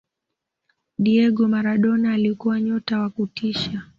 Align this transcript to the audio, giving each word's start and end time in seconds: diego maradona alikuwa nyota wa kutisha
diego 0.97 1.47
maradona 1.47 2.13
alikuwa 2.13 2.61
nyota 2.61 2.99
wa 2.99 3.09
kutisha 3.09 3.81